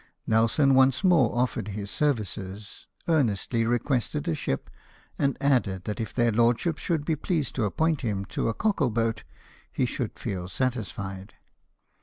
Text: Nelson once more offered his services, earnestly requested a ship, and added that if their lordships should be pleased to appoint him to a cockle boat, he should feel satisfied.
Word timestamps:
Nelson 0.25 0.73
once 0.73 1.03
more 1.03 1.37
offered 1.37 1.67
his 1.67 1.91
services, 1.91 2.87
earnestly 3.07 3.67
requested 3.67 4.27
a 4.27 4.33
ship, 4.33 4.67
and 5.19 5.37
added 5.39 5.83
that 5.83 5.99
if 5.99 6.11
their 6.11 6.31
lordships 6.31 6.81
should 6.81 7.05
be 7.05 7.15
pleased 7.15 7.53
to 7.53 7.65
appoint 7.65 8.01
him 8.01 8.25
to 8.25 8.49
a 8.49 8.53
cockle 8.55 8.89
boat, 8.89 9.23
he 9.71 9.85
should 9.85 10.17
feel 10.17 10.47
satisfied. 10.47 11.35